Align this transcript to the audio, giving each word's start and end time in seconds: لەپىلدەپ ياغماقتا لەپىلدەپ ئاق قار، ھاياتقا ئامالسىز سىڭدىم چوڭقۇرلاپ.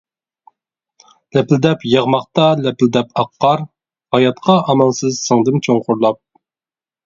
لەپىلدەپ 1.37 1.85
ياغماقتا 1.89 2.47
لەپىلدەپ 2.63 3.13
ئاق 3.23 3.31
قار، 3.47 3.63
ھاياتقا 4.19 4.59
ئامالسىز 4.63 5.23
سىڭدىم 5.31 5.65
چوڭقۇرلاپ. 5.69 6.23